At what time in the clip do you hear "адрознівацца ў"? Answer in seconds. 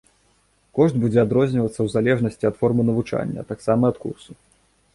1.23-1.87